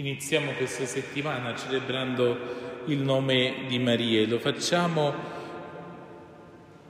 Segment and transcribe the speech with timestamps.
[0.00, 2.34] Iniziamo questa settimana celebrando
[2.86, 5.12] il nome di Maria e lo facciamo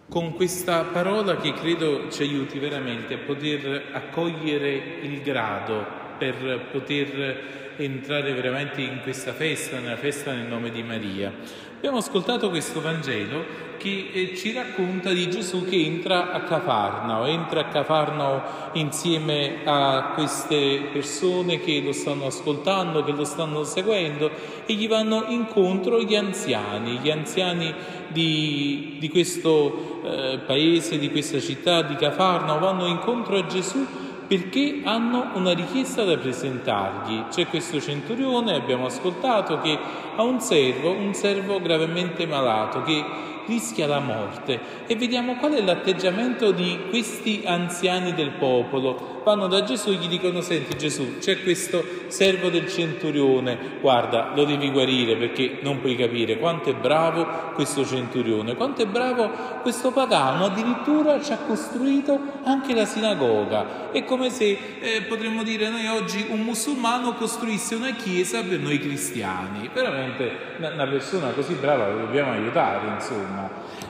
[0.09, 7.73] con questa parola che credo ci aiuti veramente a poter accogliere il grado per poter
[7.79, 11.33] entrare veramente in questa festa, nella festa nel nome di Maria.
[11.79, 17.61] Abbiamo ascoltato questo Vangelo che eh, ci racconta di Gesù che entra a Cafarnao, entra
[17.61, 18.43] a Cafarnao
[18.75, 24.31] insieme a queste persone che lo stanno ascoltando, che lo stanno seguendo
[24.67, 27.73] e gli vanno incontro gli anziani, gli anziani
[28.09, 34.83] di, di questo eh, paese, di questa città, di Cafarnao, vanno incontro a Gesù perché
[34.85, 37.25] hanno una richiesta da presentargli.
[37.31, 39.77] C'è questo centurione, abbiamo ascoltato, che
[40.15, 43.05] ha un servo, un servo gravemente malato, che
[43.47, 49.21] rischia la morte e vediamo qual è l'atteggiamento di questi anziani del popolo.
[49.25, 54.45] Vanno da Gesù e gli dicono, senti Gesù, c'è questo servo del centurione, guarda, lo
[54.45, 59.31] devi guarire perché non puoi capire quanto è bravo questo centurione, quanto è bravo
[59.63, 63.91] questo pagano, addirittura ci ha costruito anche la sinagoga.
[63.93, 68.79] È come se, eh, potremmo dire noi oggi, un musulmano costruisse una chiesa per noi
[68.79, 69.69] cristiani.
[69.73, 73.30] Veramente una persona così brava la dobbiamo aiutare, insomma.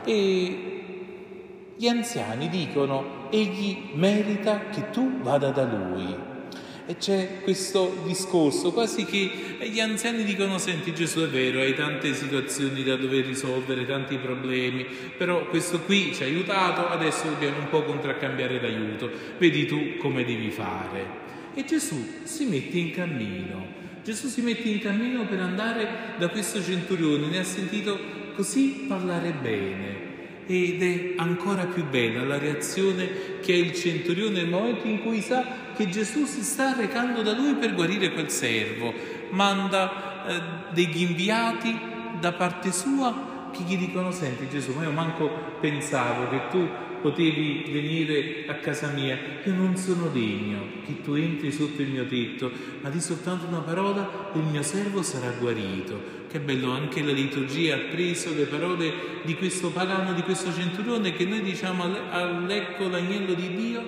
[0.04, 0.82] E
[1.76, 6.28] gli anziani dicono, egli merita che tu vada da lui.
[6.86, 9.30] E c'è questo discorso, quasi che
[9.70, 14.84] gli anziani dicono, senti Gesù è vero, hai tante situazioni da dover risolvere, tanti problemi,
[15.16, 20.24] però questo qui ci ha aiutato, adesso dobbiamo un po' contraccambiare l'aiuto, vedi tu come
[20.24, 21.06] devi fare.
[21.54, 23.78] E Gesù si mette in cammino.
[24.02, 25.88] Gesù si mette in cammino per andare
[26.18, 27.98] da questo centurione, ne ha sentito
[28.40, 30.08] così parlare bene.
[30.46, 35.20] Ed è ancora più bella la reazione che ha il centurione nel momento in cui
[35.20, 35.44] sa
[35.76, 38.94] che Gesù si sta recando da lui per guarire quel servo,
[39.30, 40.40] manda eh,
[40.72, 41.78] degli inviati
[42.18, 45.28] da parte sua che gli dicono senti Gesù ma io manco
[45.60, 46.68] pensavo che tu
[47.00, 52.06] potevi venire a casa mia, io non sono degno che tu entri sotto il mio
[52.06, 52.50] tetto,
[52.80, 56.18] ma di soltanto una parola il mio servo sarà guarito.
[56.28, 58.92] Che bello, anche la liturgia ha preso le parole
[59.24, 63.82] di questo pagano, di questo centurione che noi diciamo all'ecco l'agnello di Dio,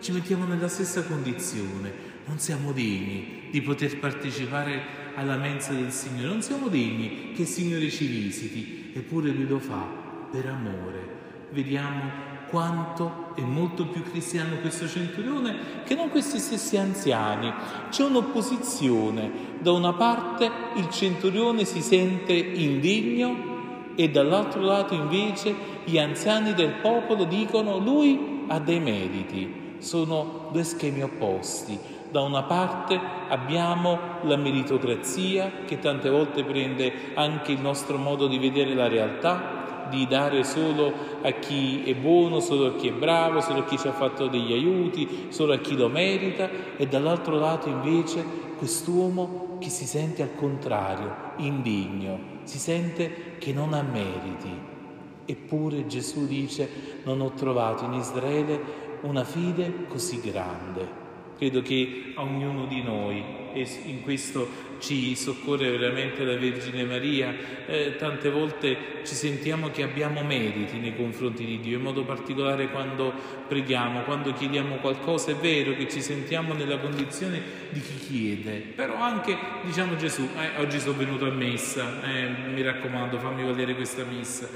[0.00, 2.06] ci mettiamo nella stessa condizione.
[2.26, 7.48] Non siamo degni di poter partecipare alla mensa del Signore, non siamo degni che il
[7.48, 9.88] Signore ci visiti, eppure Lui lo fa
[10.30, 11.16] per amore.
[11.50, 17.52] Vediamo quanto è molto più cristiano questo centurione che non questi stessi anziani.
[17.90, 19.30] C'è un'opposizione.
[19.60, 23.56] Da una parte il centurione si sente indegno
[23.94, 25.54] e dall'altro lato invece
[25.84, 29.76] gli anziani del popolo dicono lui ha dei meriti.
[29.78, 31.78] Sono due schemi opposti.
[32.10, 32.98] Da una parte
[33.28, 39.67] abbiamo la meritocrazia che tante volte prende anche il nostro modo di vedere la realtà,
[39.88, 43.78] di dare solo a chi è buono, solo a chi è bravo, solo a chi
[43.78, 48.24] ci ha fatto degli aiuti, solo a chi lo merita e dall'altro lato invece
[48.56, 54.76] quest'uomo che si sente al contrario, indigno, si sente che non ha meriti.
[55.24, 56.68] Eppure Gesù dice
[57.04, 61.06] non ho trovato in Israele una fide così grande.
[61.36, 63.22] Credo che a ognuno di noi,
[63.52, 67.34] e in questo ci soccorre veramente la Vergine Maria,
[67.66, 72.68] eh, tante volte ci sentiamo che abbiamo meriti nei confronti di Dio, in modo particolare
[72.68, 73.12] quando
[73.48, 78.96] preghiamo, quando chiediamo qualcosa, è vero che ci sentiamo nella condizione di chi chiede, però
[78.96, 84.04] anche diciamo Gesù, eh, oggi sono venuto a messa, eh, mi raccomando fammi valere questa
[84.04, 84.48] messa,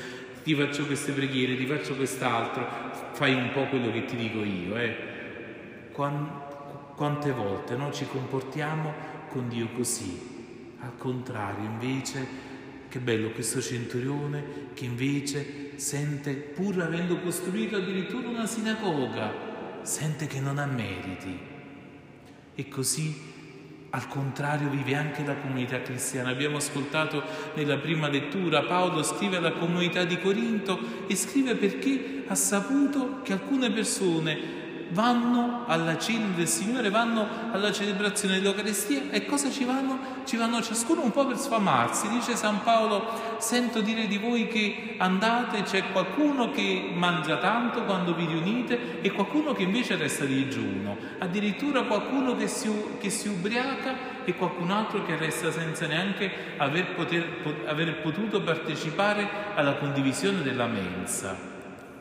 [0.43, 2.67] ti faccio queste preghiere, ti faccio quest'altro,
[3.13, 4.77] fai un po' quello che ti dico io.
[4.77, 4.97] Eh.
[5.93, 6.62] Quando,
[6.95, 8.93] quante volte no, ci comportiamo
[9.29, 10.31] con Dio così?
[10.81, 12.27] Al contrario, invece,
[12.89, 19.33] che bello questo centurione che invece sente, pur avendo costruito addirittura una sinagoga,
[19.83, 21.39] sente che non ha meriti.
[22.55, 23.31] E così,
[23.91, 26.31] al contrario, vive anche la comunità cristiana.
[26.31, 27.23] Abbiamo ascoltato
[27.55, 33.33] nella prima lettura, Paolo scrive alla comunità di Corinto e scrive perché ha saputo che
[33.33, 34.61] alcune persone
[34.93, 40.21] vanno alla cena del Signore, vanno alla celebrazione dell'Eucaristia e cosa ci vanno?
[40.25, 42.09] Ci vanno ciascuno un po' per sfamarsi.
[42.09, 48.15] Dice San Paolo, sento dire di voi che andate, c'è qualcuno che mangia tanto quando
[48.15, 53.29] vi riunite e qualcuno che invece resta di digiuno, addirittura qualcuno che si, che si
[53.29, 60.43] ubriaca e qualcun altro che resta senza neanche aver, poter, aver potuto partecipare alla condivisione
[60.43, 61.37] della mensa.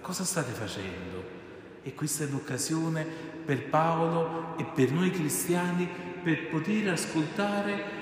[0.02, 1.41] Cosa state facendo?
[1.83, 3.06] E questa è l'occasione
[3.44, 5.88] per Paolo e per noi cristiani
[6.24, 8.00] per poter ascoltare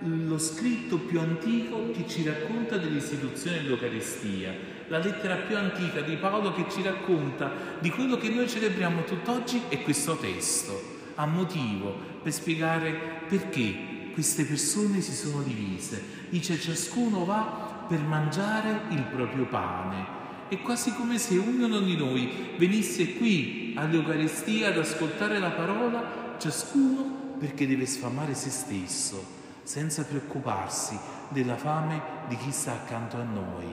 [0.00, 4.54] lo scritto più antico che ci racconta dell'istituzione dell'Eucaristia,
[4.88, 9.62] la lettera più antica di Paolo che ci racconta di quello che noi celebriamo tutt'oggi
[9.68, 12.92] è questo testo, a motivo per spiegare
[13.28, 16.02] perché queste persone si sono divise.
[16.30, 20.17] Dice ciascuno va per mangiare il proprio pane.
[20.48, 27.36] È quasi come se ognuno di noi venisse qui all'Eucaristia ad ascoltare la parola, ciascuno
[27.38, 30.98] perché deve sfamare se stesso senza preoccuparsi
[31.28, 33.66] della fame di chi sta accanto a noi.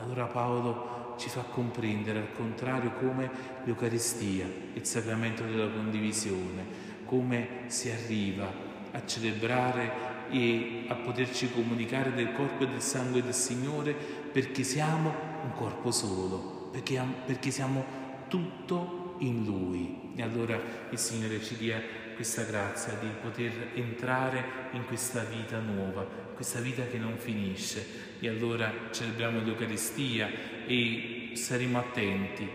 [0.00, 3.30] Allora Paolo ci fa comprendere al contrario come
[3.64, 6.66] l'Eucaristia, il sacramento della condivisione,
[7.06, 8.52] come si arriva
[8.92, 13.94] a celebrare e a poterci comunicare del corpo e del sangue del Signore
[14.30, 17.84] perché siamo un corpo solo, perché, perché siamo
[18.28, 20.12] tutto in Lui.
[20.14, 20.60] E allora
[20.90, 21.80] il Signore ci dia
[22.14, 28.18] questa grazia di poter entrare in questa vita nuova, questa vita che non finisce.
[28.20, 30.28] E allora celebriamo l'Eucaristia
[30.66, 32.48] e saremo attenti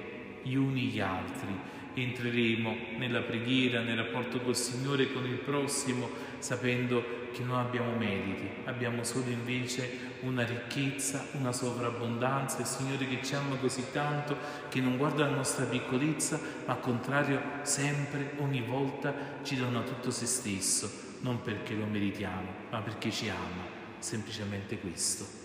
[0.43, 1.73] gli uni gli altri.
[1.95, 6.09] Entreremo nella preghiera, nel rapporto col Signore e con il prossimo,
[6.39, 13.21] sapendo che non abbiamo meriti, abbiamo solo invece una ricchezza, una sovrabbondanza, il Signore che
[13.21, 14.37] ci ama così tanto,
[14.69, 20.11] che non guarda la nostra piccolezza, ma al contrario sempre, ogni volta ci dona tutto
[20.11, 20.89] se stesso,
[21.19, 23.65] non perché lo meritiamo, ma perché ci ama,
[23.99, 25.44] semplicemente questo.